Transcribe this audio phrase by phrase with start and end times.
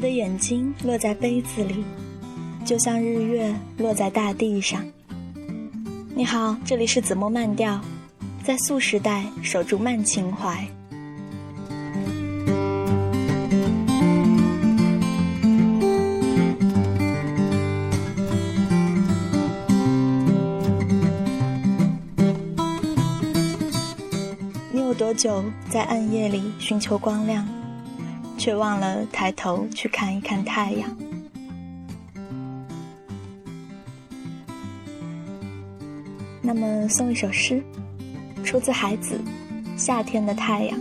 [0.00, 1.84] 眼睛落在杯子里，
[2.64, 4.84] 就像日月落在大地上。
[6.14, 7.80] 你好，这里是子墨慢调，
[8.42, 10.66] 在素时代守住慢情怀。
[24.72, 27.46] 你有多久在暗夜里寻求光亮？
[28.44, 30.94] 却忘了抬头去看一看太阳。
[36.42, 37.64] 那么送一首诗，
[38.44, 39.18] 出自海子，
[39.78, 40.78] 《夏天的太阳》。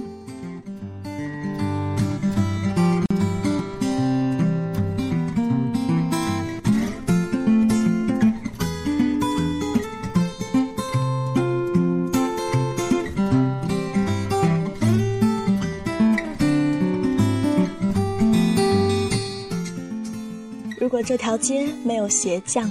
[20.84, 22.70] 如果这条街没有鞋匠，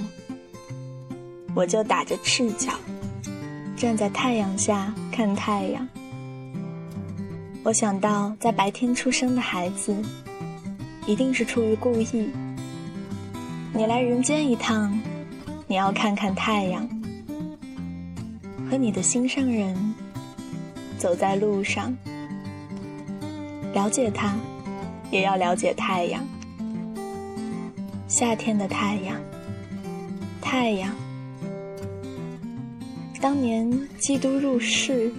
[1.55, 2.71] 我就打着赤脚
[3.75, 5.89] 站在太阳下看太阳。
[7.63, 9.99] 我想到，在白天出生的孩子，
[11.07, 12.29] 一定是出于故意。
[13.73, 14.95] 你来人间一趟，
[15.65, 16.87] 你要看看太阳，
[18.69, 19.75] 和你的心上人
[20.99, 21.91] 走在路上，
[23.73, 24.35] 了解他，
[25.09, 26.23] 也要了解太阳。
[28.15, 29.19] 夏天的太阳，
[30.39, 30.95] 太阳。
[33.19, 35.11] 当年基督入世，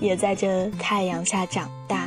[0.00, 2.05] 也在这太阳下长大。